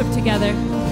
[0.00, 0.89] worship together.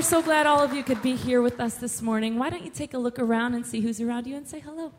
[0.00, 2.38] we're so glad all of you could be here with us this morning.
[2.38, 4.94] Why don't you take a look around and see who's around you and say hello?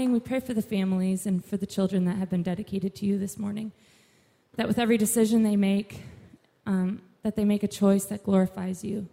[0.00, 3.04] Morning we pray for the families and for the children that have been dedicated to
[3.04, 3.70] you this morning.
[4.56, 6.00] That with every decision they make,
[6.64, 9.06] um, that they make a choice that glorifies you.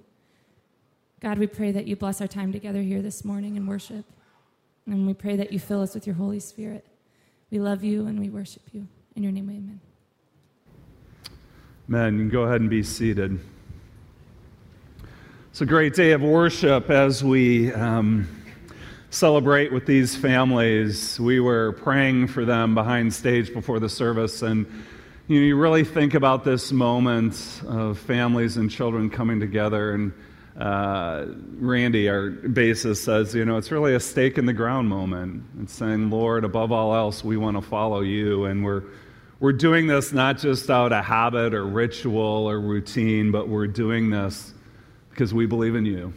[1.20, 4.06] God, we pray that you bless our time together here this morning in worship.
[4.86, 6.86] And we pray that you fill us with your Holy Spirit.
[7.51, 8.88] We love you and we worship you.
[9.17, 9.82] In your name, amen.
[12.17, 13.38] Can go ahead and be seated.
[15.50, 18.37] It's a great day of worship as we um,
[19.09, 21.19] celebrate with these families.
[21.19, 24.65] We were praying for them behind stage before the service, and
[25.27, 29.93] you, know, you really think about this moment of families and children coming together.
[29.93, 30.13] And
[30.57, 31.25] uh,
[31.59, 35.43] Randy, our bassist, says, you know, it's really a stake in the ground moment.
[35.61, 38.83] It's saying, Lord, above all else, we want to follow you, and we're
[39.39, 44.09] we're doing this not just out of habit or ritual or routine, but we're doing
[44.09, 44.51] this
[45.11, 46.11] because we believe in you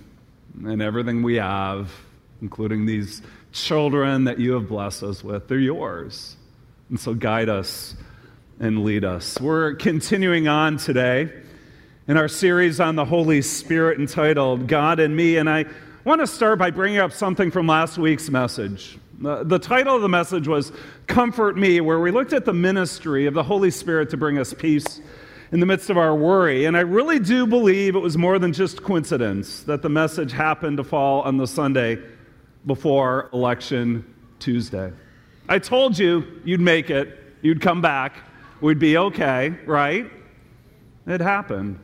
[0.64, 1.90] and everything we have,
[2.40, 6.36] including these children that you have blessed us with, they're yours.
[6.88, 7.94] And so guide us
[8.58, 9.40] and lead us.
[9.40, 11.32] We're continuing on today
[12.08, 15.36] in our series on the Holy Spirit entitled God and Me.
[15.36, 15.66] And I
[16.04, 18.98] want to start by bringing up something from last week's message.
[19.20, 20.72] The, title of the message was
[21.06, 24.54] Comfort Me, where we looked at the ministry of the Holy Spirit to bring us
[24.54, 25.00] peace
[25.52, 26.64] in the midst of our worry.
[26.64, 30.78] And I really do believe it was more than just coincidence that the message happened
[30.78, 31.98] to fall on the Sunday
[32.66, 34.04] before Election
[34.38, 34.92] Tuesday.
[35.48, 38.14] I told you you'd make it, you'd come back.
[38.60, 40.10] we'd be okay, right?
[41.06, 41.78] It happened.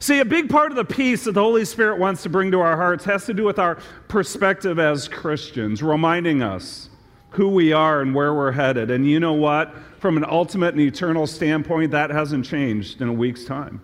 [0.00, 2.60] See, a big part of the peace that the Holy Spirit wants to bring to
[2.60, 6.88] our hearts has to do with our perspective as Christians, reminding us
[7.30, 8.90] who we are and where we're headed.
[8.90, 9.74] And you know what?
[9.98, 13.82] From an ultimate and eternal standpoint, that hasn't changed in a week's time.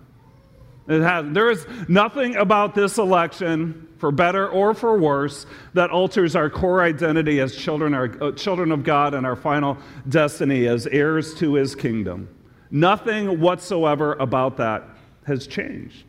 [0.87, 6.37] It has, there is nothing about this election, for better or for worse, that alters
[6.37, 9.79] our core identity as children, our, uh, children of God and our final
[10.11, 12.29] destiny as heirs to his kingdom.
[12.71, 14.87] Nothing whatsoever about that
[15.27, 16.05] has changed.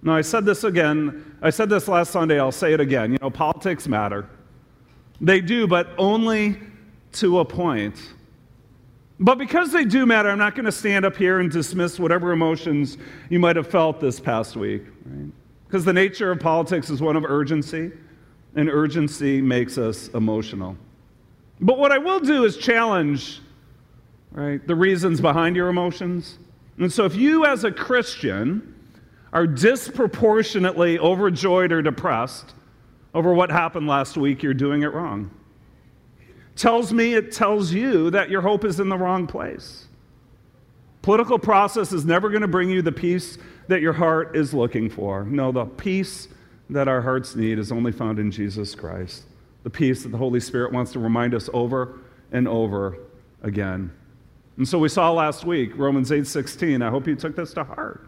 [0.00, 1.36] Now, I said this again.
[1.42, 2.40] I said this last Sunday.
[2.40, 3.12] I'll say it again.
[3.12, 4.26] You know, politics matter.
[5.20, 6.58] They do, but only
[7.20, 8.14] to a point.
[9.20, 12.32] But because they do matter, I'm not going to stand up here and dismiss whatever
[12.32, 12.96] emotions
[13.28, 14.84] you might have felt this past week.
[15.04, 15.30] Right?
[15.72, 17.90] Because the nature of politics is one of urgency,
[18.56, 20.76] and urgency makes us emotional.
[21.62, 23.40] But what I will do is challenge
[24.32, 26.36] right, the reasons behind your emotions.
[26.76, 28.74] And so if you, as a Christian,
[29.32, 32.52] are disproportionately overjoyed or depressed
[33.14, 35.30] over what happened last week, you're doing it wrong
[36.54, 39.86] tells me it tells you that your hope is in the wrong place.
[41.02, 43.36] Political process is never going to bring you the peace
[43.68, 45.24] that your heart is looking for.
[45.24, 46.28] No, the peace
[46.70, 49.24] that our hearts need is only found in Jesus Christ.
[49.64, 51.98] The peace that the Holy Spirit wants to remind us over
[52.30, 52.98] and over
[53.42, 53.90] again.
[54.56, 56.82] And so we saw last week, Romans 8:16.
[56.82, 58.06] I hope you took this to heart.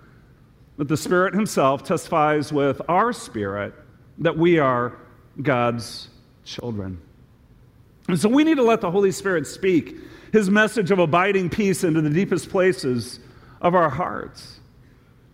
[0.76, 3.74] That the Spirit himself testifies with our spirit
[4.18, 4.96] that we are
[5.40, 6.08] God's
[6.44, 6.98] children.
[8.08, 9.96] And so we need to let the Holy Spirit speak
[10.34, 13.20] his message of abiding peace into the deepest places
[13.60, 14.58] of our hearts.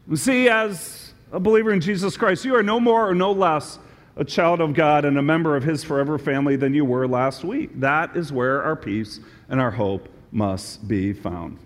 [0.06, 3.78] And see, as a believer in Jesus Christ, you are no more or no less
[4.16, 7.44] a child of God and a member of his forever family than you were last
[7.44, 7.80] week.
[7.80, 11.58] That is where our peace and our hope must be found.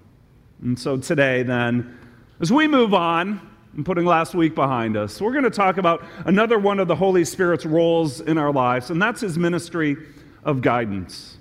[0.62, 1.98] And so today, then,
[2.38, 3.40] as we move on,
[3.74, 6.94] and putting last week behind us, we're going to talk about another one of the
[6.94, 9.96] Holy Spirit's roles in our lives, and that's his ministry
[10.44, 11.38] of guidance.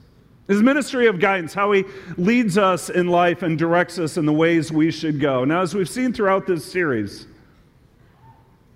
[0.48, 1.86] His ministry of guidance, how he
[2.18, 5.46] leads us in life and directs us in the ways we should go.
[5.46, 7.28] Now, as we've seen throughout this series,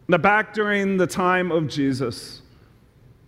[0.08, 2.42] now back during the time of Jesus,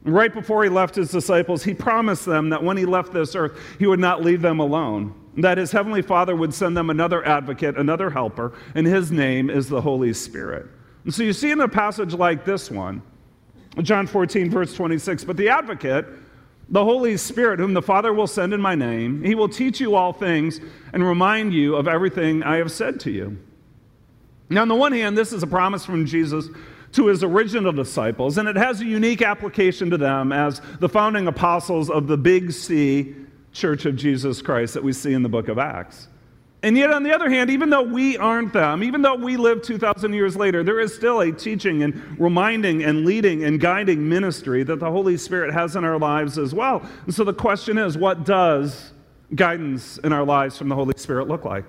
[0.04, 3.60] right before he left his disciples, he promised them that when he left this earth,
[3.78, 7.78] he would not leave them alone, that his heavenly Father would send them another advocate,
[7.78, 10.66] another helper, and his name is the Holy Spirit.
[11.04, 13.02] And so you see in a passage like this one,
[13.82, 16.06] John 14, verse 26, but the advocate,
[16.72, 19.96] the Holy Spirit, whom the Father will send in my name, he will teach you
[19.96, 20.60] all things
[20.94, 23.38] and remind you of everything I have said to you.
[24.50, 26.50] Now, on the one hand, this is a promise from Jesus
[26.94, 31.28] to his original disciples, and it has a unique application to them as the founding
[31.28, 33.16] apostles of the Big C
[33.52, 36.08] Church of Jesus Christ that we see in the book of Acts.
[36.62, 39.62] And yet, on the other hand, even though we aren't them, even though we live
[39.62, 44.64] 2,000 years later, there is still a teaching and reminding and leading and guiding ministry
[44.64, 46.82] that the Holy Spirit has in our lives as well.
[47.06, 48.92] And so the question is what does
[49.36, 51.64] guidance in our lives from the Holy Spirit look like?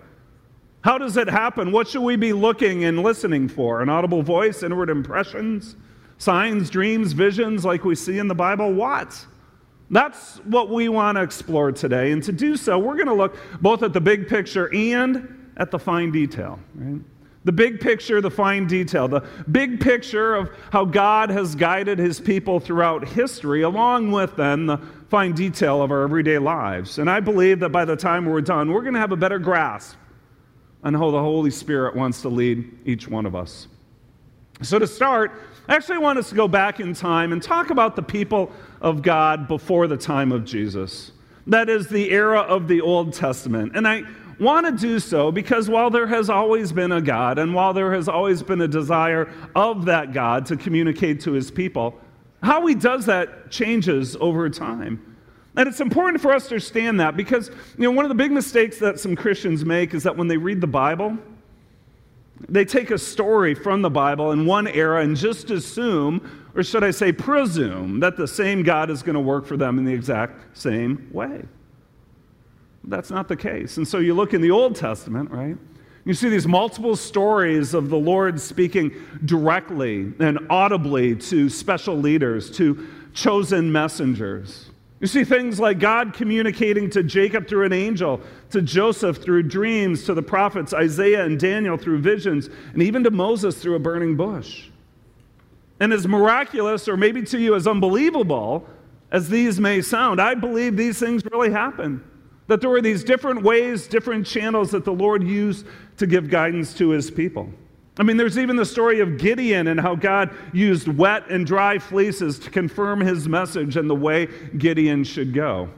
[0.83, 1.71] How does it happen?
[1.71, 3.83] What should we be looking and listening for?
[3.83, 5.77] An audible voice, inward impressions,
[6.19, 8.73] signs, dreams, visions like we see in the Bible?
[8.73, 9.25] What?
[9.91, 12.13] That's what we want to explore today.
[12.13, 15.71] And to do so, we're going to look both at the big picture and at
[15.71, 16.61] the fine detail.
[16.75, 17.01] Right?
[17.43, 22.21] The big picture, the fine detail, the big picture of how God has guided his
[22.21, 26.99] people throughout history, along with then the fine detail of our everyday lives.
[26.99, 29.39] And I believe that by the time we're done, we're going to have a better
[29.39, 29.97] grasp
[30.85, 33.69] on how the Holy Spirit wants to lead each one of us.
[34.63, 35.33] So, to start,
[35.69, 39.03] I actually want us to go back in time and talk about the people of
[39.03, 41.13] God before the time of Jesus.
[41.47, 43.73] That is the era of the Old Testament.
[43.75, 44.03] And I
[44.39, 47.93] want to do so because while there has always been a God and while there
[47.93, 51.99] has always been a desire of that God to communicate to his people,
[52.43, 55.17] how he does that changes over time.
[55.57, 58.33] And it's important for us to understand that because you know one of the big
[58.33, 61.19] mistakes that some Christians make is that when they read the Bible,
[62.49, 66.83] they take a story from the Bible in one era and just assume, or should
[66.83, 69.93] I say, presume, that the same God is going to work for them in the
[69.93, 71.43] exact same way.
[72.85, 73.77] That's not the case.
[73.77, 75.57] And so you look in the Old Testament, right?
[76.07, 78.93] You see these multiple stories of the Lord speaking
[79.27, 84.70] directly and audibly to special leaders, to chosen messengers.
[85.01, 90.05] You see things like God communicating to Jacob through an angel, to Joseph through dreams,
[90.05, 94.15] to the prophets Isaiah and Daniel through visions, and even to Moses through a burning
[94.15, 94.69] bush.
[95.81, 98.69] And as miraculous, or maybe to you as unbelievable
[99.11, 102.05] as these may sound, I believe these things really happen.
[102.49, 106.75] That there were these different ways, different channels that the Lord used to give guidance
[106.75, 107.49] to his people.
[108.01, 111.79] I mean, there's even the story of Gideon and how God used wet and dry
[111.79, 115.69] fleeces to confirm his message and the way Gideon should go.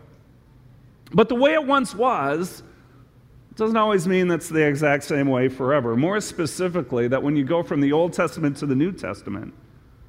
[1.13, 2.63] But the way it once was
[3.57, 5.97] doesn't always mean that's the exact same way forever.
[5.97, 9.53] More specifically, that when you go from the Old Testament to the New Testament,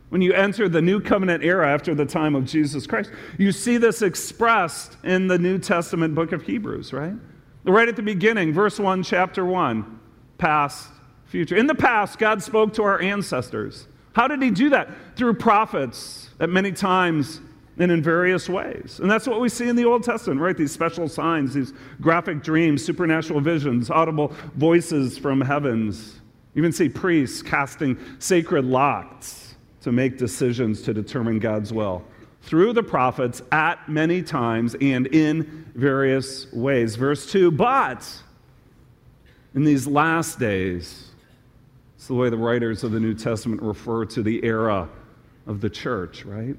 [0.09, 3.77] when you enter the new covenant era after the time of Jesus Christ, you see
[3.77, 7.15] this expressed in the New Testament book of Hebrews, right?
[7.63, 9.99] Right at the beginning, verse 1, chapter 1,
[10.37, 10.92] past,
[11.33, 11.55] future.
[11.55, 13.87] In the past, God spoke to our ancestors.
[14.13, 14.87] How did he do that?
[15.15, 17.41] Through prophets at many times
[17.79, 18.99] and in various ways.
[19.01, 20.55] And that's what we see in the Old Testament, right?
[20.55, 26.21] These special signs, these graphic dreams, supernatural visions, audible voices from heavens.
[26.53, 32.05] You even see priests casting sacred lots to make decisions to determine God's will
[32.43, 36.95] through the prophets at many times and in various ways.
[36.95, 38.07] Verse 2 But
[39.55, 41.09] in these last days,
[42.03, 44.89] it's the way the writers of the New Testament refer to the era
[45.47, 46.49] of the church, right?
[46.49, 46.57] In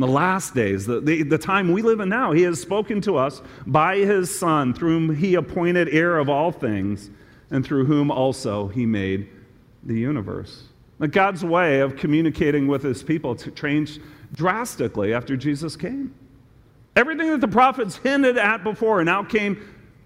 [0.00, 3.18] the last days, the, the, the, time we live in now, he has spoken to
[3.18, 7.10] us by his Son, through whom he appointed heir of all things,
[7.50, 9.28] and through whom also he made
[9.82, 10.62] the universe.
[10.98, 14.00] But God's way of communicating with his people changed
[14.32, 16.14] drastically after Jesus came.
[16.96, 19.62] Everything that the prophets hinted at before now came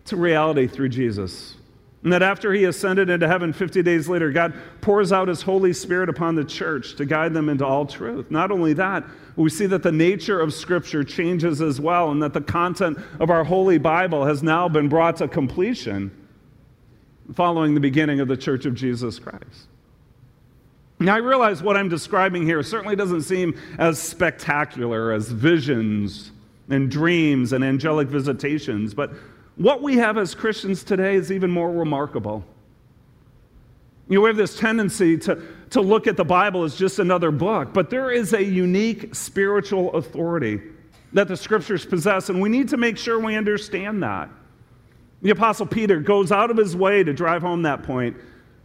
[0.06, 1.57] to reality through Jesus.
[2.04, 5.72] And that after he ascended into heaven 50 days later, God pours out his Holy
[5.72, 8.30] Spirit upon the church to guide them into all truth.
[8.30, 12.34] Not only that, we see that the nature of Scripture changes as well, and that
[12.34, 16.12] the content of our Holy Bible has now been brought to completion
[17.34, 19.66] following the beginning of the Church of Jesus Christ.
[21.00, 26.32] Now, I realize what I'm describing here certainly doesn't seem as spectacular as visions
[26.68, 29.12] and dreams and angelic visitations, but
[29.58, 32.44] what we have as Christians today is even more remarkable.
[34.08, 37.30] You know, we have this tendency to, to look at the Bible as just another
[37.30, 40.62] book, but there is a unique spiritual authority
[41.12, 44.30] that the scriptures possess, and we need to make sure we understand that.
[45.20, 48.16] The apostle Peter goes out of his way to drive home that point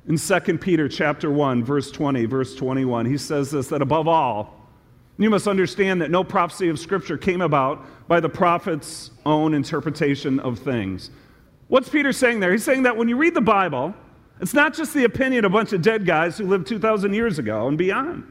[0.08, 4.63] in 2 Peter chapter 1 verse 20 verse 21 he says this that above all
[5.24, 10.40] you must understand that no prophecy of Scripture came about by the prophet's own interpretation
[10.40, 11.12] of things.
[11.68, 12.52] What's Peter saying there?
[12.52, 13.94] He's saying that when you read the Bible,
[14.40, 17.40] it's not just the opinion of a bunch of dead guys who lived 2,000 years
[17.40, 18.30] ago and beyond.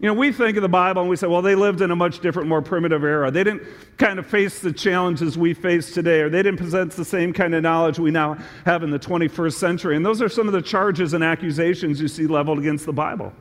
[0.00, 1.96] You know, we think of the Bible and we say, well, they lived in a
[1.96, 3.30] much different, more primitive era.
[3.30, 3.62] They didn't
[3.98, 7.54] kind of face the challenges we face today, or they didn't possess the same kind
[7.54, 9.96] of knowledge we now have in the 21st century.
[9.96, 13.32] And those are some of the charges and accusations you see leveled against the Bible,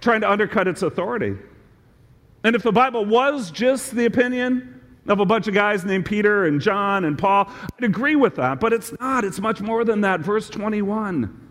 [0.00, 1.36] trying to undercut its authority.
[2.44, 6.44] And if the Bible was just the opinion of a bunch of guys named Peter
[6.44, 9.24] and John and Paul, I'd agree with that, but it's not.
[9.24, 10.20] It's much more than that.
[10.20, 11.46] Verse 21.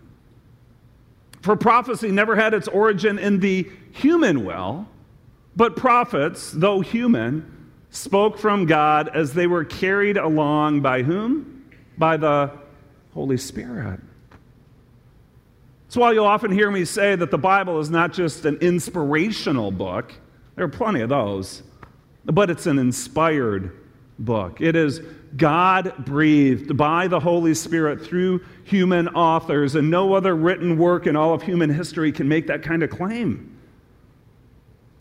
[1.42, 4.88] For prophecy never had its origin in the human will,
[5.56, 11.70] but prophets, though human, spoke from God as they were carried along by whom?
[11.96, 12.52] By the
[13.12, 14.00] Holy Spirit.
[15.86, 19.70] That's why you'll often hear me say that the Bible is not just an inspirational
[19.70, 20.12] book
[20.58, 21.62] there are plenty of those.
[22.24, 23.72] But it's an inspired
[24.18, 24.60] book.
[24.60, 25.00] It is
[25.36, 31.16] God breathed by the Holy Spirit through human authors, and no other written work in
[31.16, 33.56] all of human history can make that kind of claim.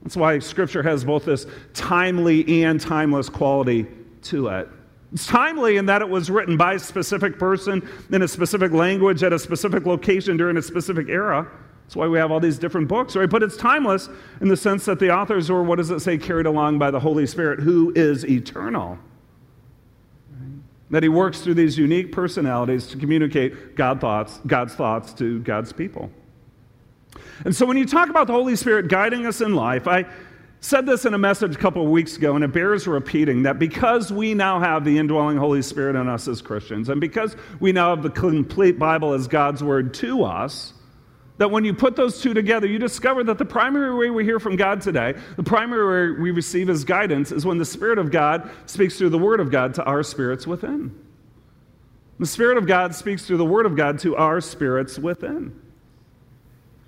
[0.04, 3.88] That's why Scripture has both this timely and timeless quality
[4.24, 4.70] to it.
[5.12, 9.24] It's timely in that it was written by a specific person in a specific language
[9.24, 11.50] at a specific location during a specific era.
[11.88, 13.30] That's why we have all these different books, right?
[13.30, 14.10] But it's timeless
[14.42, 17.00] in the sense that the authors were, what does it say, carried along by the
[17.00, 19.00] Holy Spirit, who is eternal.
[20.30, 20.52] Right?
[20.90, 25.72] That he works through these unique personalities to communicate God thoughts, God's thoughts to God's
[25.72, 26.12] people.
[27.46, 30.08] And so when you talk about the Holy Spirit guiding us in life, I
[30.60, 33.60] said this in a message a couple of weeks ago, and it bears repeating that
[33.60, 37.72] because we now have the indwelling Holy Spirit in us as Christians, and because we
[37.72, 40.74] now have the complete Bible as God's word to us,
[41.38, 44.40] that when you put those two together, you discover that the primary way we hear
[44.40, 48.12] from God today, the primary way we receive His guidance, is when the Spirit of
[48.12, 50.98] God speaks through the Word of God to our spirits within.
[52.20, 55.62] The Spirit of God speaks through the Word of God to our spirits within.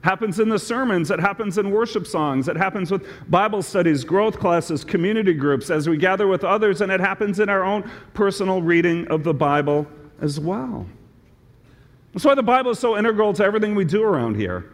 [0.01, 4.39] Happens in the sermons, it happens in worship songs, it happens with Bible studies, growth
[4.39, 8.61] classes, community groups, as we gather with others, and it happens in our own personal
[8.61, 9.85] reading of the Bible
[10.21, 10.87] as well.
[12.13, 14.71] That's why the Bible is so integral to everything we do around here.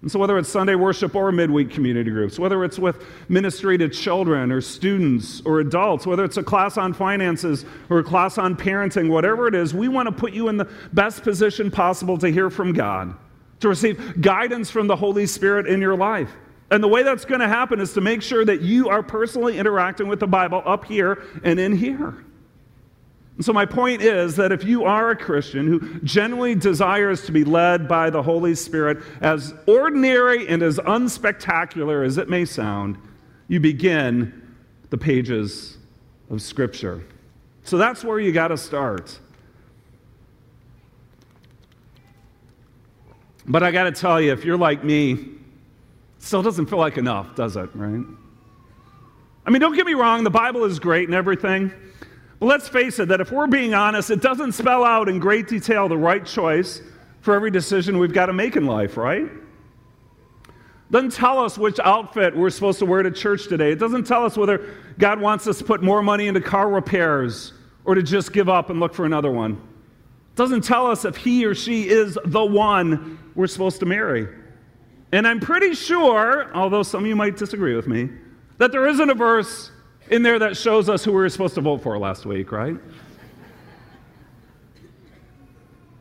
[0.00, 3.88] And so, whether it's Sunday worship or midweek community groups, whether it's with ministry to
[3.88, 8.56] children or students or adults, whether it's a class on finances or a class on
[8.56, 12.30] parenting, whatever it is, we want to put you in the best position possible to
[12.30, 13.12] hear from God,
[13.58, 16.30] to receive guidance from the Holy Spirit in your life.
[16.70, 19.58] And the way that's going to happen is to make sure that you are personally
[19.58, 22.24] interacting with the Bible up here and in here.
[23.38, 27.32] And so, my point is that if you are a Christian who genuinely desires to
[27.32, 32.98] be led by the Holy Spirit, as ordinary and as unspectacular as it may sound,
[33.46, 34.56] you begin
[34.90, 35.78] the pages
[36.30, 37.04] of Scripture.
[37.62, 39.16] So, that's where you got to start.
[43.46, 45.28] But I got to tell you, if you're like me,
[46.18, 48.04] still doesn't feel like enough, does it, right?
[49.46, 51.72] I mean, don't get me wrong, the Bible is great and everything.
[52.38, 55.48] But let's face it, that if we're being honest, it doesn't spell out in great
[55.48, 56.80] detail the right choice
[57.20, 59.28] for every decision we've got to make in life, right?
[60.90, 63.72] Doesn't tell us which outfit we're supposed to wear to church today.
[63.72, 67.52] It doesn't tell us whether God wants us to put more money into car repairs
[67.84, 69.52] or to just give up and look for another one.
[69.52, 74.28] It doesn't tell us if he or she is the one we're supposed to marry.
[75.12, 78.08] And I'm pretty sure, although some of you might disagree with me,
[78.58, 79.70] that there isn't a verse
[80.10, 82.76] in there that shows us who we were supposed to vote for last week, right?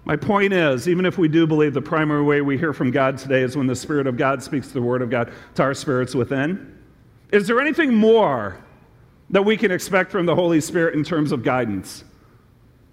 [0.07, 3.17] My point is, even if we do believe the primary way we hear from God
[3.17, 6.15] today is when the Spirit of God speaks the Word of God to our spirits
[6.15, 6.79] within,
[7.33, 8.57] is there anything more
[9.31, 12.05] that we can expect from the Holy Spirit in terms of guidance?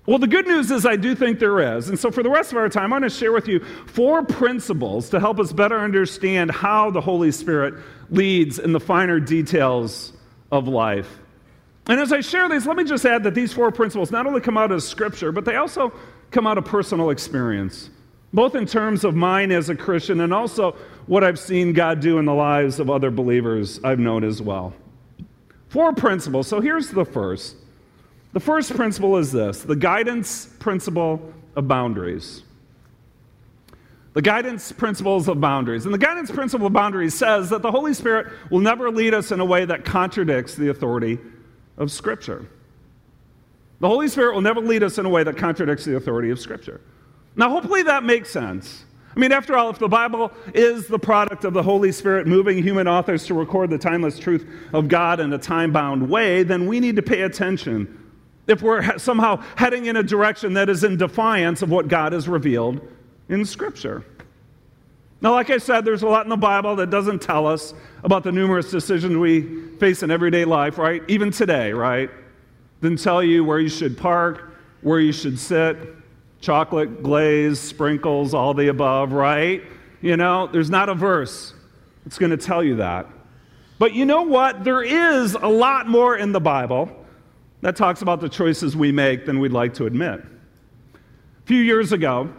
[0.06, 1.88] Well, the good news is I do think there is.
[1.88, 4.24] And so for the rest of our time, I want to share with you four
[4.24, 7.74] principles to help us better understand how the Holy Spirit
[8.10, 10.13] leads in the finer details
[10.54, 11.18] of life.
[11.88, 14.40] And as I share these, let me just add that these four principles not only
[14.40, 15.92] come out of Scripture, but they also
[16.30, 17.90] come out of personal experience,
[18.32, 22.18] both in terms of mine as a Christian and also what I've seen God do
[22.18, 24.72] in the lives of other believers I've known as well.
[25.68, 26.46] Four principles.
[26.46, 27.56] So here's the first.
[28.32, 32.43] The first principle is this the guidance principle of boundaries.
[34.14, 35.84] The guidance principles of boundaries.
[35.84, 39.32] And the guidance principle of boundaries says that the Holy Spirit will never lead us
[39.32, 41.18] in a way that contradicts the authority
[41.76, 42.48] of Scripture.
[43.80, 46.38] The Holy Spirit will never lead us in a way that contradicts the authority of
[46.38, 46.80] Scripture.
[47.34, 48.84] Now, hopefully that makes sense.
[49.16, 52.62] I mean, after all, if the Bible is the product of the Holy Spirit moving
[52.62, 56.68] human authors to record the timeless truth of God in a time bound way, then
[56.68, 58.00] we need to pay attention
[58.46, 62.28] if we're somehow heading in a direction that is in defiance of what God has
[62.28, 62.80] revealed
[63.28, 64.04] in Scripture.
[65.20, 68.24] Now, like I said, there's a lot in the Bible that doesn't tell us about
[68.24, 71.02] the numerous decisions we face in everyday life, right?
[71.08, 72.10] Even today, right?
[72.82, 75.78] Didn't tell you where you should park, where you should sit,
[76.42, 79.62] chocolate, glaze, sprinkles, all the above, right?
[80.02, 81.54] You know, there's not a verse
[82.04, 83.06] that's going to tell you that.
[83.78, 84.62] But you know what?
[84.62, 86.94] There is a lot more in the Bible
[87.62, 90.20] that talks about the choices we make than we'd like to admit.
[90.20, 92.30] A few years ago,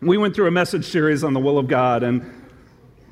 [0.00, 2.30] we went through a message series on the will of God, and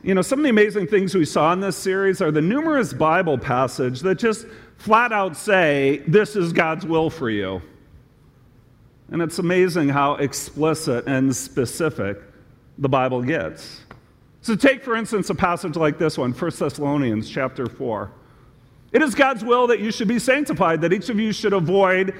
[0.02, 2.92] you know, some of the amazing things we saw in this series are the numerous
[2.92, 7.62] Bible passages that just flat out say, This is God's will for you.
[9.12, 12.20] And it's amazing how explicit and specific
[12.78, 13.82] the Bible gets.
[14.40, 18.10] So take, for instance, a passage like this one, 1 Thessalonians chapter 4.
[18.90, 22.12] It is God's will that you should be sanctified, that each of you should avoid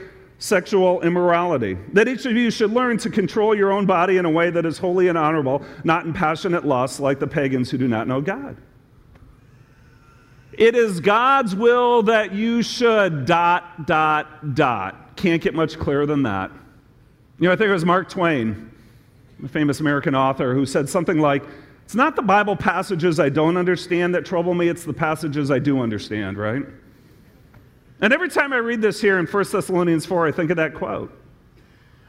[0.43, 1.79] sexual immorality.
[1.93, 4.67] That each of you should learn to control your own body in a way that
[4.67, 8.21] is holy and honorable, not in passionate lust like the pagans who do not know
[8.21, 8.57] God.
[10.53, 15.17] It is God's will that you should dot, dot, dot.
[15.17, 16.51] Can't get much clearer than that.
[17.39, 18.69] You know, I think it was Mark Twain,
[19.39, 21.45] the famous American author, who said something like,
[21.85, 25.61] It's not the Bible passages I don't understand that trouble me, it's the passages I
[25.61, 26.65] do understand, right?
[28.03, 30.75] And every time I read this here in 1 Thessalonians 4, I think of that
[30.75, 31.17] quote.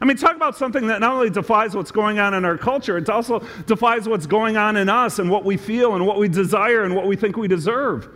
[0.01, 2.97] I mean, talk about something that not only defies what's going on in our culture,
[2.97, 6.27] it also defies what's going on in us and what we feel and what we
[6.27, 8.09] desire and what we think we deserve.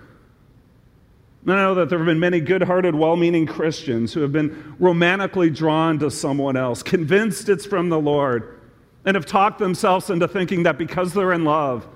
[1.43, 4.33] And I know that there have been many good hearted, well meaning Christians who have
[4.33, 8.59] been romantically drawn to someone else, convinced it's from the Lord,
[9.05, 11.87] and have talked themselves into thinking that because they're in love,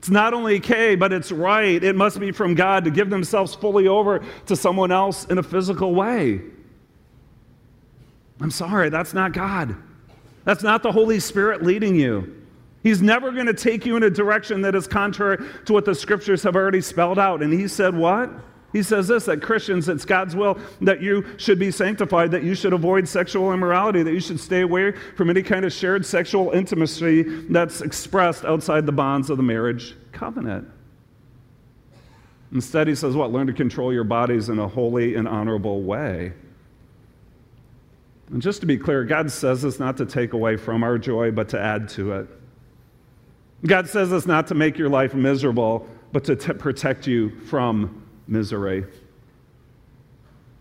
[0.00, 1.84] it's not only okay, but it's right.
[1.84, 5.42] It must be from God to give themselves fully over to someone else in a
[5.42, 6.40] physical way.
[8.40, 9.76] I'm sorry, that's not God.
[10.44, 12.34] That's not the Holy Spirit leading you.
[12.82, 15.94] He's never going to take you in a direction that is contrary to what the
[15.94, 17.42] scriptures have already spelled out.
[17.42, 18.30] And he said, What?
[18.72, 22.54] He says this that Christians, it's God's will that you should be sanctified, that you
[22.54, 26.50] should avoid sexual immorality, that you should stay away from any kind of shared sexual
[26.52, 30.68] intimacy that's expressed outside the bonds of the marriage covenant.
[32.52, 33.32] Instead, he says, What?
[33.32, 36.32] Learn to control your bodies in a holy and honorable way.
[38.30, 41.32] And just to be clear, God says this not to take away from our joy,
[41.32, 42.28] but to add to it.
[43.66, 47.99] God says this not to make your life miserable, but to t- protect you from
[48.30, 48.84] misery.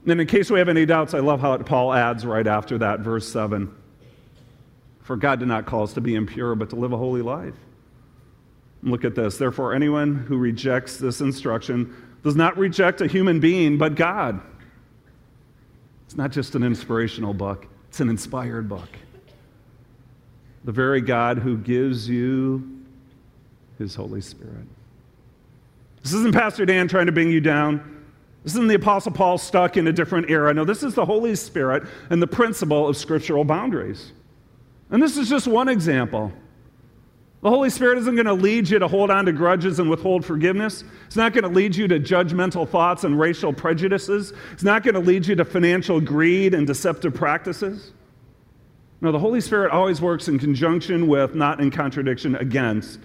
[0.05, 3.01] And in case we have any doubts, I love how Paul adds right after that,
[3.01, 3.73] verse 7
[5.01, 7.55] For God did not call us to be impure, but to live a holy life.
[8.81, 9.37] Look at this.
[9.37, 14.41] Therefore, anyone who rejects this instruction does not reject a human being, but God.
[16.05, 18.89] It's not just an inspirational book, it's an inspired book.
[20.63, 22.83] The very God who gives you
[23.77, 24.67] his Holy Spirit.
[26.03, 27.97] This isn't Pastor Dan trying to bring you down.
[28.43, 30.53] This isn't the Apostle Paul stuck in a different era.
[30.53, 34.13] No, this is the Holy Spirit and the principle of scriptural boundaries.
[34.89, 36.31] And this is just one example.
[37.41, 40.25] The Holy Spirit isn't going to lead you to hold on to grudges and withhold
[40.25, 40.83] forgiveness.
[41.05, 44.33] It's not going to lead you to judgmental thoughts and racial prejudices.
[44.51, 47.93] It's not going to lead you to financial greed and deceptive practices.
[48.99, 52.99] No, the Holy Spirit always works in conjunction with, not in contradiction against,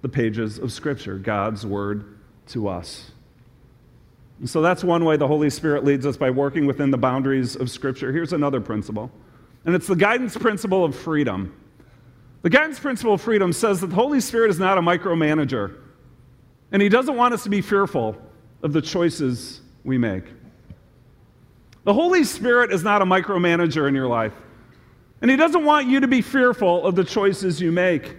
[0.00, 2.13] the pages of Scripture, God's Word
[2.48, 3.10] to us.
[4.38, 7.56] And so that's one way the Holy Spirit leads us by working within the boundaries
[7.56, 8.12] of Scripture.
[8.12, 9.10] Here's another principle,
[9.64, 11.54] and it's the guidance principle of freedom.
[12.42, 15.76] The guidance principle of freedom says that the Holy Spirit is not a micromanager,
[16.72, 18.16] and He doesn't want us to be fearful
[18.62, 20.24] of the choices we make.
[21.84, 24.34] The Holy Spirit is not a micromanager in your life,
[25.22, 28.16] and He doesn't want you to be fearful of the choices you make.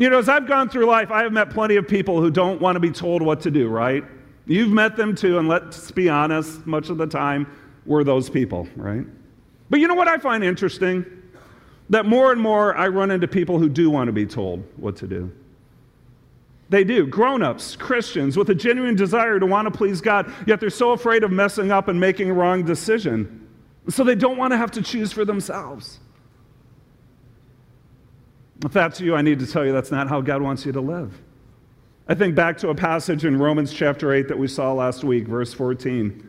[0.00, 2.60] You know, as I've gone through life, I have met plenty of people who don't
[2.60, 4.02] want to be told what to do, right?
[4.46, 7.46] You've met them too, and let's be honest, much of the time,
[7.86, 9.06] we're those people, right?
[9.68, 11.20] But you know what I find interesting?
[11.90, 14.96] that more and more I run into people who do want to be told what
[14.96, 15.30] to do.
[16.70, 17.04] They do.
[17.04, 20.92] Grown ups, Christians, with a genuine desire to want to please God, yet they're so
[20.92, 23.48] afraid of messing up and making a wrong decision.
[23.88, 25.98] So they don't want to have to choose for themselves.
[28.64, 30.80] If that's you, I need to tell you that's not how God wants you to
[30.80, 31.18] live.
[32.08, 35.26] I think back to a passage in Romans chapter 8 that we saw last week,
[35.28, 36.28] verse 14.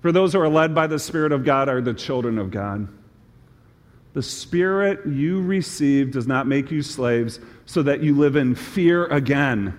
[0.00, 2.88] For those who are led by the Spirit of God are the children of God.
[4.14, 9.06] The Spirit you received does not make you slaves so that you live in fear
[9.06, 9.78] again.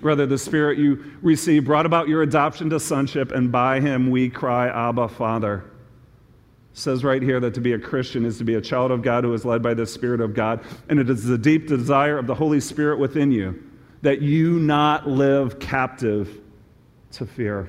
[0.00, 4.28] Rather, the Spirit you received brought about your adoption to sonship, and by him we
[4.30, 5.64] cry, Abba, Father.
[6.78, 9.24] Says right here that to be a Christian is to be a child of God
[9.24, 12.28] who is led by the Spirit of God, and it is the deep desire of
[12.28, 13.60] the Holy Spirit within you
[14.02, 16.40] that you not live captive
[17.10, 17.68] to fear.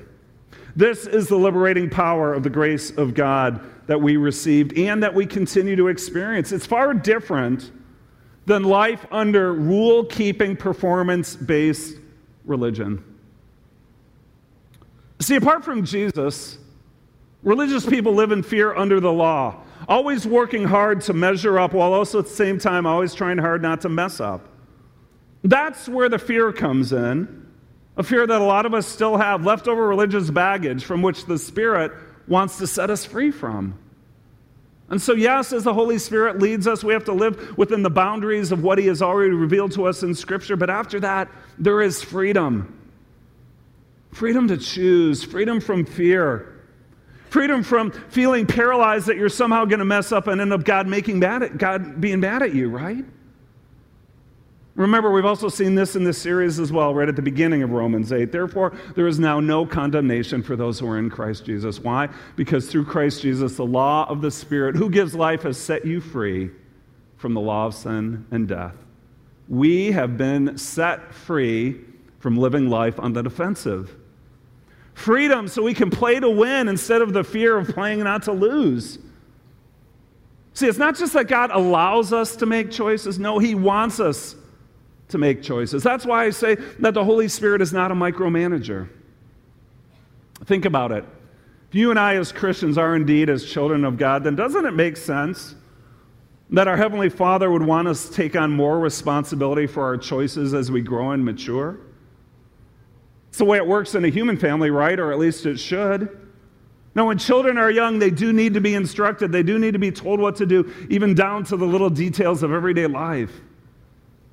[0.76, 5.12] This is the liberating power of the grace of God that we received and that
[5.12, 6.52] we continue to experience.
[6.52, 7.72] It's far different
[8.46, 11.96] than life under rule keeping, performance based
[12.44, 13.02] religion.
[15.18, 16.58] See, apart from Jesus,
[17.42, 21.92] religious people live in fear under the law, always working hard to measure up while
[21.92, 24.46] also at the same time always trying hard not to mess up.
[25.42, 27.46] That's where the fear comes in,
[27.96, 31.38] a fear that a lot of us still have leftover religious baggage from which the
[31.38, 31.92] Spirit
[32.28, 33.78] wants to set us free from.
[34.90, 37.90] And so, yes, as the Holy Spirit leads us, we have to live within the
[37.90, 40.56] boundaries of what He has already revealed to us in Scripture.
[40.56, 42.76] But after that, there is freedom
[44.12, 46.59] freedom to choose, freedom from fear,
[47.30, 50.86] freedom from feeling paralyzed that you're somehow going to mess up and end up God
[50.86, 53.04] making bad at, God being bad at you, right?
[54.74, 57.70] Remember, we've also seen this in this series as well, right at the beginning of
[57.70, 58.32] Romans 8.
[58.32, 61.80] Therefore, there is now no condemnation for those who are in Christ Jesus.
[61.80, 62.08] Why?
[62.36, 66.00] Because through Christ Jesus, the law of the Spirit, who gives life, has set you
[66.00, 66.50] free
[67.16, 68.74] from the law of sin and death.
[69.48, 71.80] We have been set free
[72.18, 73.96] from living life on the defensive.
[74.94, 78.32] Freedom so we can play to win instead of the fear of playing not to
[78.32, 78.98] lose.
[80.52, 84.36] See, it's not just that God allows us to make choices, no, He wants us
[85.08, 85.82] to make choices.
[85.82, 88.88] That's why I say that the Holy Spirit is not a micromanager.
[90.44, 91.04] Think about it.
[91.68, 94.72] If you and I, as Christians, are indeed as children of God, then doesn't it
[94.72, 95.54] make sense
[96.50, 100.52] that our Heavenly Father would want us to take on more responsibility for our choices
[100.52, 101.78] as we grow and mature?
[103.40, 105.00] The way it works in a human family, right?
[105.00, 106.14] Or at least it should.
[106.94, 109.32] Now, when children are young, they do need to be instructed.
[109.32, 112.42] They do need to be told what to do, even down to the little details
[112.42, 113.32] of everyday life.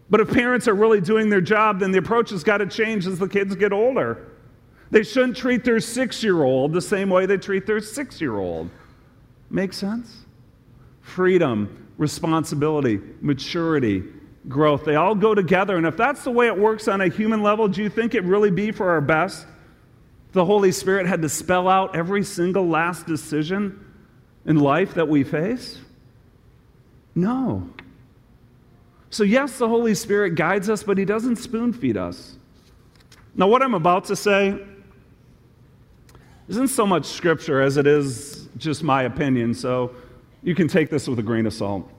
[0.09, 3.07] But if parents are really doing their job, then the approach has got to change
[3.07, 4.27] as the kids get older.
[4.91, 8.37] They shouldn't treat their six year old the same way they treat their six year
[8.37, 8.69] old.
[9.49, 10.25] Make sense?
[10.99, 14.03] Freedom, responsibility, maturity,
[14.47, 15.77] growth, they all go together.
[15.77, 18.23] And if that's the way it works on a human level, do you think it
[18.23, 19.45] really be for our best?
[20.31, 23.83] The Holy Spirit had to spell out every single last decision
[24.45, 25.79] in life that we face?
[27.15, 27.69] No.
[29.09, 32.37] So, yes, the Holy Spirit guides us, but He doesn't spoon feed us.
[33.35, 34.59] Now, what I'm about to say
[36.47, 39.93] isn't so much scripture as it is just my opinion, so
[40.43, 41.89] you can take this with a grain of salt.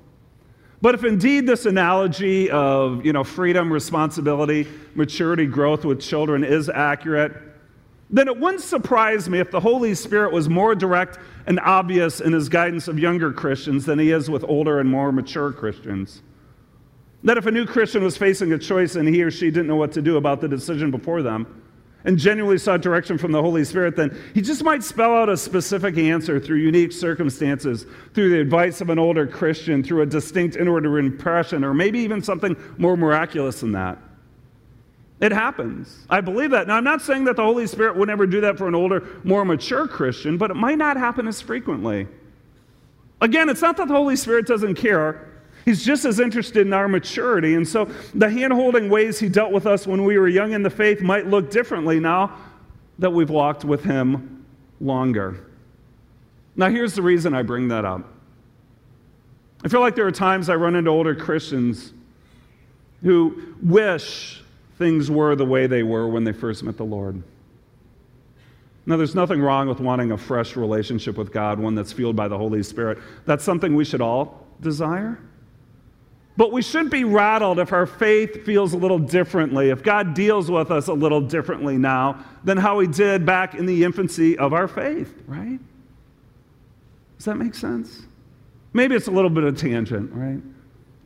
[0.80, 6.68] But if indeed this analogy of you know, freedom, responsibility, maturity, growth with children is
[6.68, 7.32] accurate,
[8.10, 12.32] then it wouldn't surprise me if the Holy Spirit was more direct and obvious in
[12.32, 16.22] his guidance of younger Christians than he is with older and more mature Christians.
[17.24, 19.76] That if a new Christian was facing a choice and he or she didn't know
[19.76, 21.62] what to do about the decision before them,
[22.05, 25.36] and genuinely sought direction from the Holy Spirit, then he just might spell out a
[25.36, 30.57] specific answer through unique circumstances, through the advice of an older Christian, through a distinct
[30.57, 33.99] inward impression, or maybe even something more miraculous than that.
[35.20, 36.07] It happens.
[36.09, 36.68] I believe that.
[36.68, 39.05] Now, I'm not saying that the Holy Spirit would never do that for an older,
[39.24, 42.07] more mature Christian, but it might not happen as frequently.
[43.20, 45.28] Again, it's not that the Holy Spirit doesn't care.
[45.68, 47.54] He's just as interested in our maturity.
[47.54, 50.62] And so the hand holding ways he dealt with us when we were young in
[50.62, 52.38] the faith might look differently now
[52.98, 54.46] that we've walked with him
[54.80, 55.44] longer.
[56.56, 58.02] Now, here's the reason I bring that up.
[59.62, 61.92] I feel like there are times I run into older Christians
[63.02, 64.42] who wish
[64.78, 67.22] things were the way they were when they first met the Lord.
[68.86, 72.26] Now, there's nothing wrong with wanting a fresh relationship with God, one that's fueled by
[72.26, 72.96] the Holy Spirit.
[73.26, 75.18] That's something we should all desire.
[76.39, 80.49] But we shouldn't be rattled if our faith feels a little differently, if God deals
[80.49, 84.53] with us a little differently now than how He did back in the infancy of
[84.53, 85.59] our faith, right?
[87.16, 88.03] Does that make sense?
[88.72, 90.41] Maybe it's a little bit of tangent, right?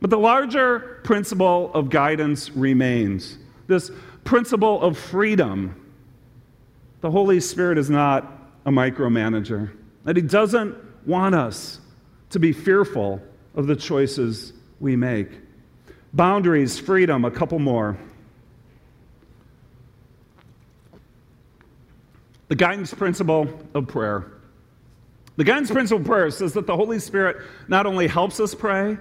[0.01, 3.89] But the larger principle of guidance remains this
[4.25, 5.91] principle of freedom.
[7.01, 8.31] The Holy Spirit is not
[8.67, 9.71] a micromanager,
[10.03, 10.75] that He doesn't
[11.07, 11.79] want us
[12.29, 13.19] to be fearful
[13.55, 14.53] of the choices
[14.83, 15.29] we make.
[16.11, 17.97] Boundaries, freedom, a couple more.
[22.49, 24.25] The guidance principle of prayer.
[25.37, 27.37] The guidance principle of prayer says that the Holy Spirit
[27.69, 28.97] not only helps us pray,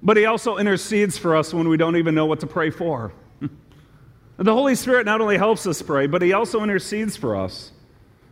[0.00, 3.12] but He also intercedes for us when we don't even know what to pray for.
[4.38, 7.72] The Holy Spirit not only helps us pray, but He also intercedes for us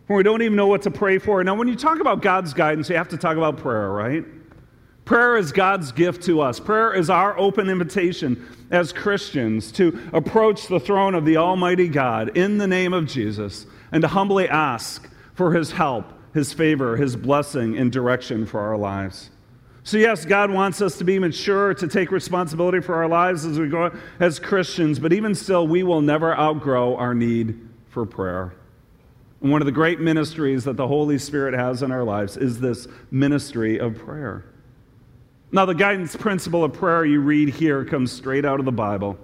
[0.07, 1.45] when we don't even know what to pray for.
[1.45, 4.25] Now, when you talk about God's guidance, you have to talk about prayer, right?
[5.09, 6.61] Prayer is God's gift to us.
[6.61, 12.37] Prayer is our open invitation as Christians to approach the throne of the Almighty God
[12.37, 16.05] in the name of Jesus and to humbly ask for His help,
[16.35, 19.31] His favor, His blessing, and direction for our lives.
[19.83, 23.59] So, yes, God wants us to be mature, to take responsibility for our lives as
[23.59, 23.91] we go
[24.21, 28.53] as Christians, but even still, we will never outgrow our need for prayer.
[29.41, 32.61] And one of the great ministries that the Holy Spirit has in our lives is
[32.61, 34.45] this ministry of prayer.
[35.51, 39.19] Now, the guidance principle of prayer you read here comes straight out of the Bible.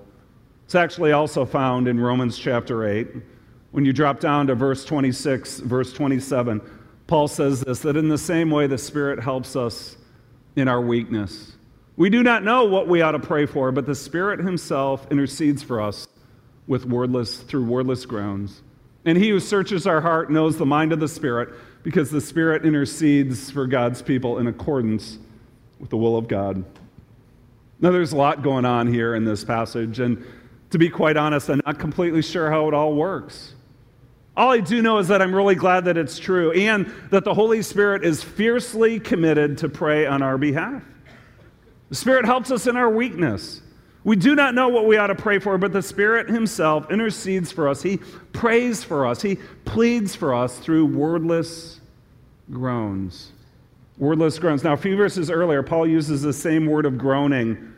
[0.64, 3.08] It's actually also found in Romans chapter 8.
[3.72, 6.62] When you drop down to verse 26, verse 27,
[7.06, 9.98] Paul says this that in the same way the Spirit helps us
[10.56, 11.52] in our weakness.
[11.96, 15.62] We do not know what we ought to pray for, but the Spirit Himself intercedes
[15.62, 16.08] for us
[16.66, 18.62] with wordless, through wordless groans.
[19.04, 21.50] And He who searches our heart knows the mind of the Spirit,
[21.82, 25.18] because the Spirit intercedes for God's people in accordance
[25.84, 26.64] with the will of God.
[27.78, 30.24] Now, there's a lot going on here in this passage, and
[30.70, 33.52] to be quite honest, I'm not completely sure how it all works.
[34.34, 37.34] All I do know is that I'm really glad that it's true and that the
[37.34, 40.82] Holy Spirit is fiercely committed to pray on our behalf.
[41.90, 43.60] The Spirit helps us in our weakness.
[44.04, 47.52] We do not know what we ought to pray for, but the Spirit Himself intercedes
[47.52, 47.82] for us.
[47.82, 47.98] He
[48.32, 49.20] prays for us.
[49.20, 51.78] He pleads for us through wordless
[52.50, 53.32] groans.
[53.98, 54.64] Wordless groans.
[54.64, 57.72] Now, a few verses earlier, Paul uses the same word of groaning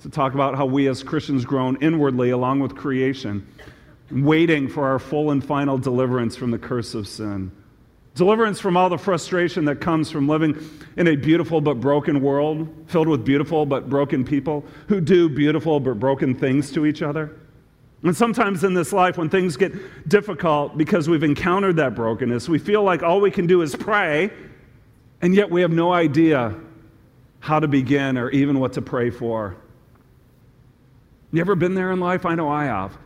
[0.00, 3.46] to talk about how we as Christians groan inwardly along with creation
[4.10, 7.52] waiting for our full and final deliverance from the curse of sin.
[8.14, 10.58] Deliverance from all the frustration that comes from living
[10.96, 15.78] in a beautiful but broken world, filled with beautiful but broken people who do beautiful
[15.78, 17.36] but broken things to each other.
[18.02, 22.58] And sometimes in this life, when things get difficult because we've encountered that brokenness, we
[22.58, 24.30] feel like all we can do is pray,
[25.20, 26.54] and yet we have no idea
[27.40, 29.56] how to begin or even what to pray for.
[31.32, 32.24] You ever been there in life?
[32.24, 32.96] I know I have.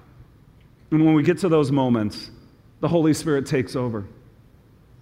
[0.91, 2.31] And when we get to those moments,
[2.81, 4.05] the Holy Spirit takes over.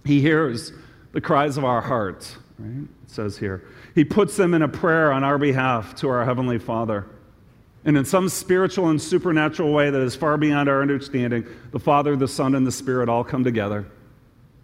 [0.05, 0.71] He hears
[1.11, 2.83] the cries of our hearts, right?
[3.03, 3.65] It says here.
[3.93, 7.05] He puts them in a prayer on our behalf to our Heavenly Father.
[7.83, 12.15] And in some spiritual and supernatural way that is far beyond our understanding, the Father,
[12.15, 13.85] the Son, and the Spirit all come together.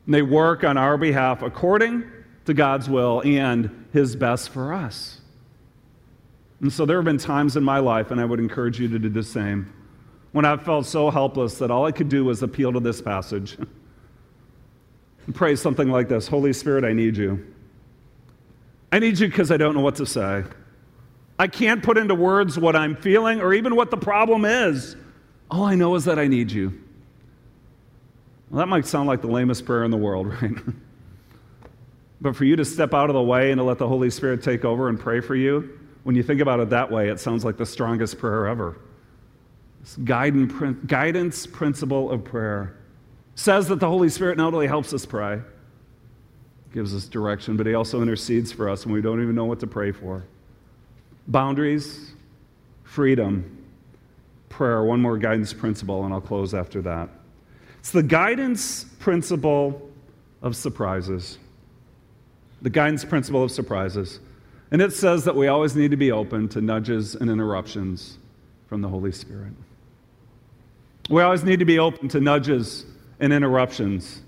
[0.06, 2.10] And they work on our behalf according
[2.48, 5.22] to God's will and His best for us.
[6.60, 8.98] And so there have been times in my life, and I would encourage you to
[8.98, 9.72] do the same,
[10.32, 13.58] when I've felt so helpless that all I could do was appeal to this passage
[15.26, 17.46] and pray something like this Holy Spirit, I need you.
[18.92, 20.44] I need you because I don't know what to say.
[21.38, 24.96] I can't put into words what I'm feeling or even what the problem is.
[25.52, 26.82] All I know is that I need you.
[28.50, 30.56] Well, that might sound like the lamest prayer in the world, right?
[32.22, 34.42] But for you to step out of the way and to let the Holy Spirit
[34.42, 37.44] take over and pray for you, when you think about it that way, it sounds
[37.44, 38.78] like the strongest prayer ever.
[39.82, 42.78] This guidance principle of prayer
[43.36, 45.42] says that the Holy Spirit not only helps us pray,
[46.74, 49.60] gives us direction, but He also intercedes for us when we don't even know what
[49.60, 50.26] to pray for.
[51.28, 52.14] Boundaries,
[52.84, 53.66] freedom,
[54.50, 54.84] prayer.
[54.84, 57.10] One more guidance principle, and I'll close after that.
[57.80, 59.90] It's the guidance principle
[60.42, 61.38] of surprises.
[62.62, 64.20] The guidance principle of surprises.
[64.72, 68.18] And it says that we always need to be open to nudges and interruptions
[68.68, 69.54] from the Holy Spirit.
[71.10, 72.86] We always need to be open to nudges
[73.20, 74.22] and interruptions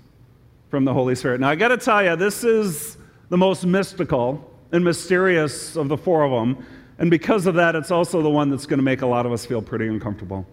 [0.70, 1.40] from the Holy Spirit.
[1.40, 2.96] Now, I got to tell you, this is
[3.28, 6.64] the most mystical and mysterious of the four of them.
[6.98, 9.32] And because of that, it's also the one that's going to make a lot of
[9.32, 10.46] us feel pretty uncomfortable.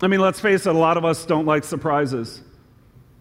[0.00, 2.42] I mean, let's face it, a lot of us don't like surprises.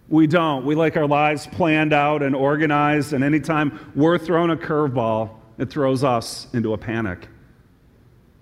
[0.07, 0.65] We don't.
[0.65, 5.69] We like our lives planned out and organized, and anytime we're thrown a curveball, it
[5.69, 7.27] throws us into a panic.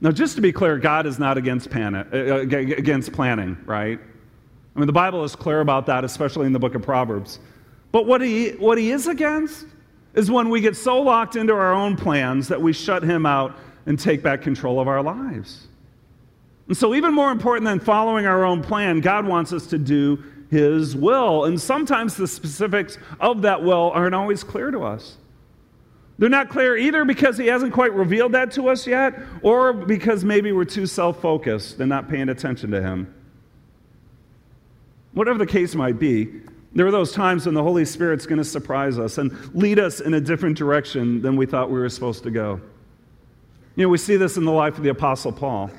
[0.01, 3.99] Now, just to be clear, God is not against, panic, uh, uh against planning, right?
[4.75, 7.39] I mean, the Bible is clear about that, especially in the book of Proverbs.
[7.93, 9.65] But what he, what he is against
[10.15, 13.55] is when we get so locked into our own plans that we shut him out
[13.85, 15.67] and take back control of our lives.
[16.67, 20.23] And so, even more important than following our own plan, God wants us to do
[20.53, 21.45] his will.
[21.45, 25.17] And sometimes the specifics of that will aren't always clear to us.
[26.19, 30.23] They're not clear either because he hasn't quite revealed that to us yet, or because
[30.23, 33.13] maybe we're too self focused and not paying attention to him.
[35.13, 36.41] Whatever the case might be,
[36.75, 39.99] there are those times when the Holy Spirit's going to surprise us and lead us
[39.99, 42.61] in a different direction than we thought we were supposed to go.
[43.75, 45.71] You know, we see this in the life of the Apostle Paul.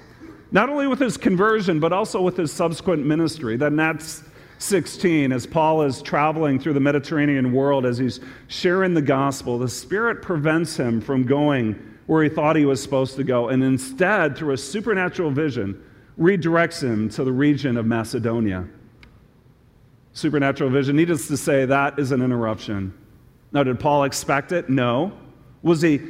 [0.51, 3.57] Not only with his conversion, but also with his subsequent ministry.
[3.57, 4.25] Then in Acts
[4.59, 9.69] 16, as Paul is traveling through the Mediterranean world, as he's sharing the gospel, the
[9.69, 14.37] Spirit prevents him from going where he thought he was supposed to go, and instead,
[14.37, 15.83] through a supernatural vision,
[16.19, 18.67] redirects him to the region of Macedonia
[20.15, 20.97] supernatural vision.
[20.97, 22.95] Needless to say, that is an interruption.
[23.53, 24.71] Now, did Paul expect it?
[24.71, 25.13] No.
[25.63, 26.01] Was he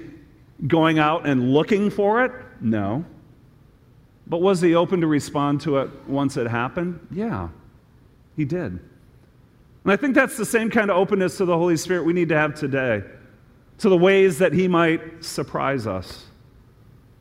[0.66, 2.32] going out and looking for it?
[2.60, 3.04] No.
[4.26, 7.06] But was he open to respond to it once it happened?
[7.10, 7.48] Yeah,
[8.36, 8.78] he did.
[9.84, 12.30] And I think that's the same kind of openness to the Holy Spirit we need
[12.30, 13.02] to have today,
[13.78, 16.24] to the ways that he might surprise us.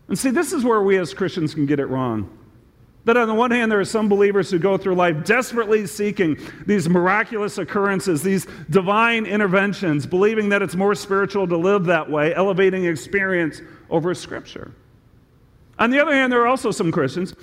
[0.07, 2.29] And see, this is where we as Christians can get it wrong.
[3.05, 6.37] That on the one hand, there are some believers who go through life desperately seeking
[6.65, 12.33] these miraculous occurrences, these divine interventions, believing that it's more spiritual to live that way,
[12.33, 14.71] elevating experience over Scripture.
[15.79, 17.33] On the other hand, there are also some Christians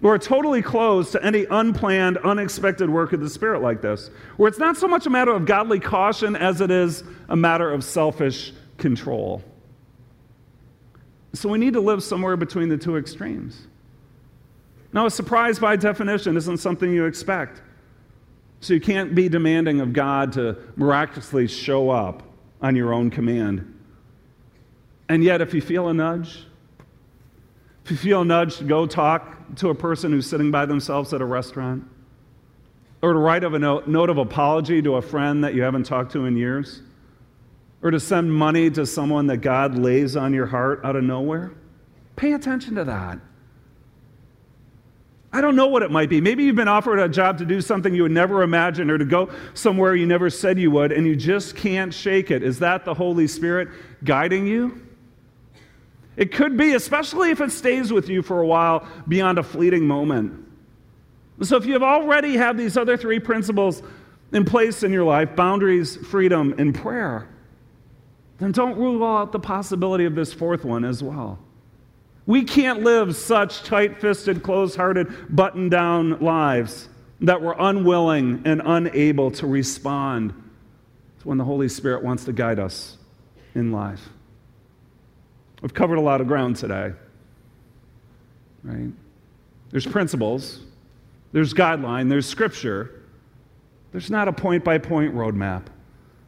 [0.00, 4.48] who are totally closed to any unplanned, unexpected work of the Spirit like this, where
[4.48, 7.82] it's not so much a matter of godly caution as it is a matter of
[7.82, 9.42] selfish control.
[11.32, 13.66] So we need to live somewhere between the two extremes.
[14.92, 17.60] Now, a surprise by definition isn't something you expect.
[18.60, 22.22] So you can't be demanding of God to miraculously show up
[22.62, 23.70] on your own command.
[25.08, 26.46] And yet, if you feel a nudge,
[27.84, 31.24] feel a nudge to go talk to a person who's sitting by themselves at a
[31.24, 31.84] restaurant,
[33.02, 36.12] or to write a note, note of apology to a friend that you haven't talked
[36.12, 36.80] to in years,
[37.82, 41.52] or to send money to someone that God lays on your heart out of nowhere,
[42.16, 43.18] pay attention to that.
[45.34, 46.20] I don't know what it might be.
[46.20, 49.04] Maybe you've been offered a job to do something you would never imagine or to
[49.04, 52.44] go somewhere you never said you would, and you just can't shake it.
[52.44, 53.68] Is that the Holy Spirit
[54.04, 54.83] guiding you?
[56.16, 59.86] It could be, especially if it stays with you for a while beyond a fleeting
[59.86, 60.40] moment.
[61.42, 63.82] So, if you have already have these other three principles
[64.32, 67.28] in place in your life boundaries, freedom, and prayer
[68.38, 71.38] then don't rule out the possibility of this fourth one as well.
[72.26, 76.88] We can't live such tight fisted, closed hearted, button down lives
[77.20, 80.30] that we're unwilling and unable to respond
[81.20, 82.96] to when the Holy Spirit wants to guide us
[83.54, 84.08] in life.
[85.64, 86.92] We've covered a lot of ground today,
[88.62, 88.92] right?
[89.70, 90.60] There's principles,
[91.32, 93.00] there's guideline, there's scripture.
[93.90, 95.62] There's not a point by point roadmap.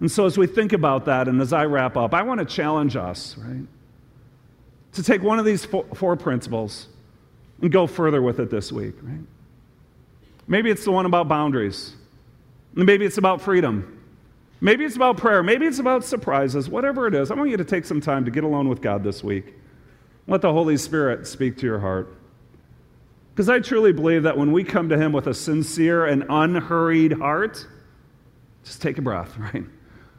[0.01, 2.47] And so, as we think about that, and as I wrap up, I want to
[2.47, 3.67] challenge us, right,
[4.95, 6.89] to take one of these four, principles
[7.61, 9.21] and go further with it this week, right?
[10.49, 11.95] Maybe it's the one about boundaries.
[12.73, 13.96] Maybe it's about freedom.
[14.61, 15.43] Maybe it's about prayer.
[15.43, 16.69] Maybe it's about surprises.
[16.69, 19.05] Whatever it is, I want you to take some time to get alone with God
[19.05, 19.55] this week.
[20.27, 22.13] Let the Holy Spirit speak to your heart.
[23.35, 27.13] Because I truly believe that when we come to Him with a sincere and unhurried
[27.13, 27.67] heart,
[28.65, 29.65] just take a breath, right?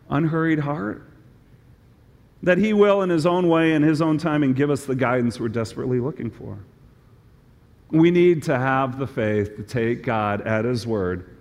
[0.10, 1.04] Unhurried heart,
[2.44, 5.40] that He will, in His own way, in His own timing, give us the guidance
[5.40, 6.60] we're desperately looking for.
[7.90, 11.37] We need to have the faith to take God at His word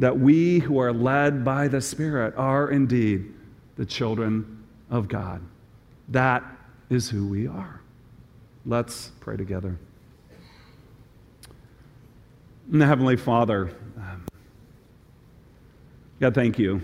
[0.00, 3.34] that we who are led by the Spirit are indeed
[3.76, 5.42] the children of God.
[6.08, 6.42] That
[6.88, 7.82] is who we are.
[8.64, 9.76] Let's pray together.
[12.72, 14.24] And Heavenly Father, um,
[16.18, 16.80] God, thank you.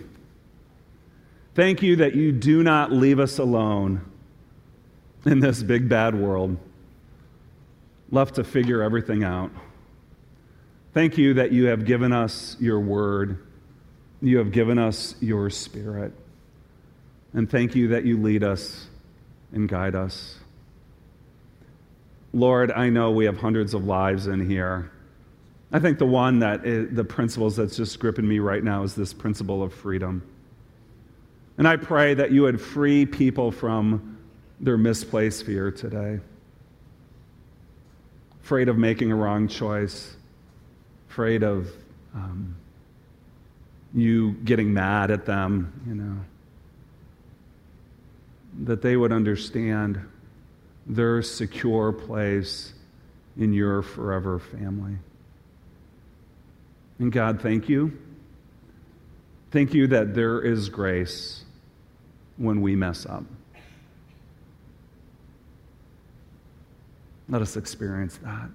[1.54, 4.02] Thank you that you do not leave us alone
[5.24, 6.58] in this big bad world,
[8.10, 9.50] left to figure everything out.
[10.96, 13.46] Thank you that you have given us your word,
[14.22, 16.14] you have given us your spirit.
[17.34, 18.86] And thank you that you lead us
[19.52, 20.38] and guide us.
[22.32, 24.90] Lord, I know we have hundreds of lives in here.
[25.70, 28.94] I think the one that is, the principles that's just gripping me right now is
[28.94, 30.22] this principle of freedom.
[31.58, 34.16] And I pray that you would free people from
[34.60, 36.20] their misplaced fear today.
[38.42, 40.16] Afraid of making a wrong choice,
[41.16, 41.66] afraid of
[42.14, 42.54] um,
[43.94, 46.18] you getting mad at them, you know.
[48.64, 49.98] That they would understand
[50.84, 52.74] their secure place
[53.38, 54.98] in your forever family.
[56.98, 57.96] And God, thank you.
[59.52, 61.46] Thank you that there is grace
[62.36, 63.24] when we mess up.
[67.26, 68.50] Let us experience that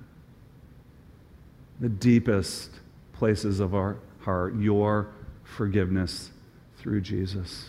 [1.82, 2.70] the deepest
[3.14, 5.10] places of our heart, your
[5.44, 6.30] forgiveness
[6.78, 7.66] through Jesus.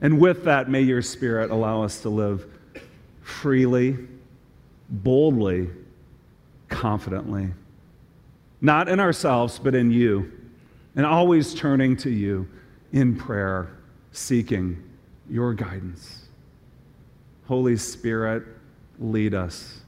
[0.00, 2.44] And with that, may your Spirit allow us to live
[3.22, 3.96] freely,
[4.88, 5.70] boldly,
[6.68, 7.50] confidently,
[8.60, 10.30] not in ourselves, but in you,
[10.96, 12.48] and always turning to you
[12.92, 13.70] in prayer,
[14.10, 14.82] seeking
[15.30, 16.24] your guidance.
[17.46, 18.42] Holy Spirit,
[18.98, 19.80] lead us.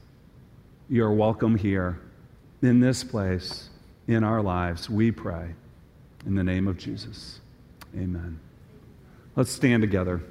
[0.87, 1.99] You're welcome here
[2.65, 3.69] in this place,
[4.07, 5.55] in our lives, we pray.
[6.25, 7.39] In the name of Jesus.
[7.95, 8.39] Amen.
[9.35, 10.21] Let's stand together.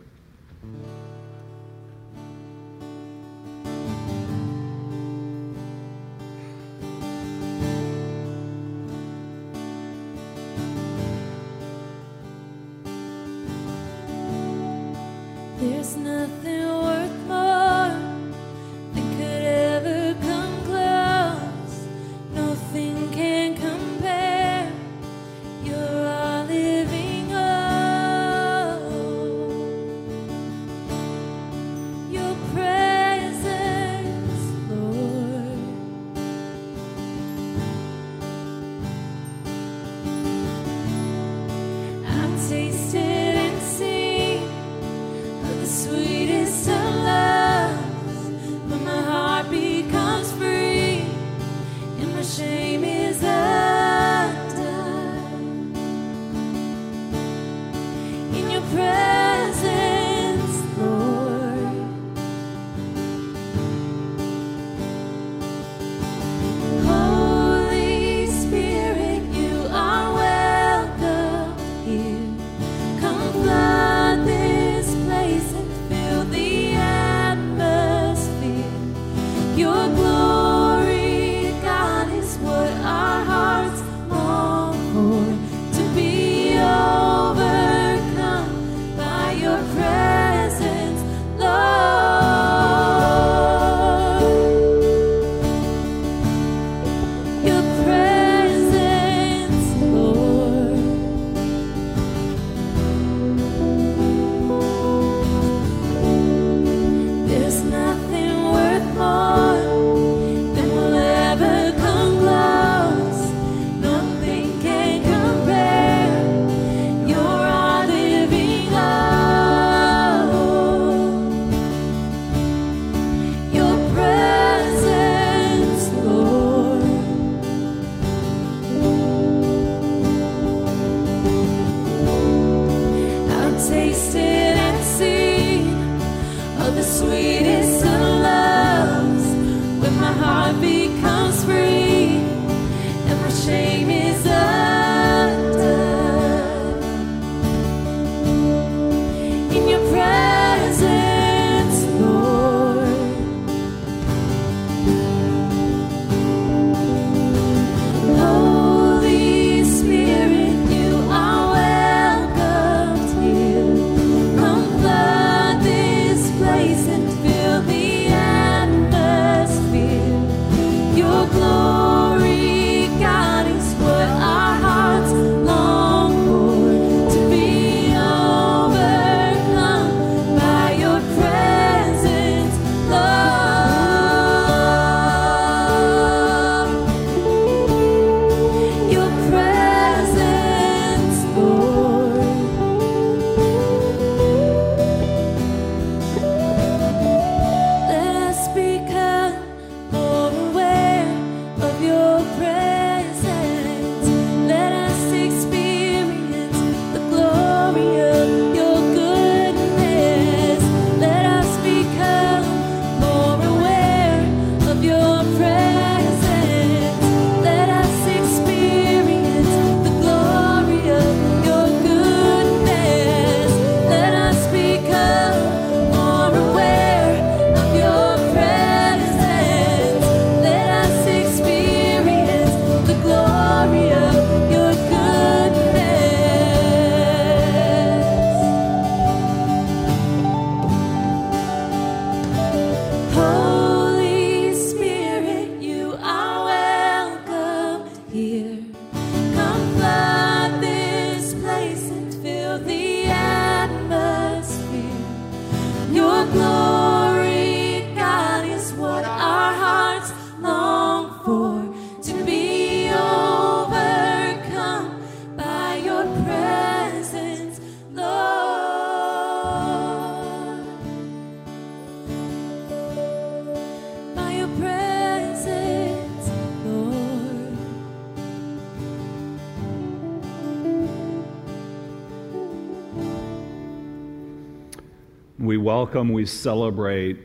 [285.95, 287.18] Welcome, we celebrate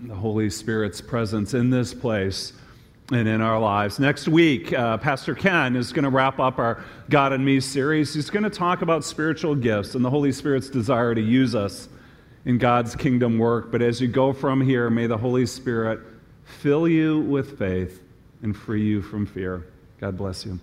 [0.00, 2.52] the Holy Spirit's presence in this place
[3.12, 4.00] and in our lives.
[4.00, 8.12] Next week, uh, Pastor Ken is going to wrap up our God and Me series.
[8.12, 11.88] He's going to talk about spiritual gifts and the Holy Spirit's desire to use us
[12.44, 13.70] in God's kingdom work.
[13.70, 16.00] But as you go from here, may the Holy Spirit
[16.42, 18.02] fill you with faith
[18.42, 19.64] and free you from fear.
[20.00, 20.58] God bless you.